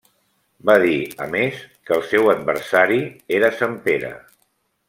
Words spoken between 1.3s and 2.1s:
més, que el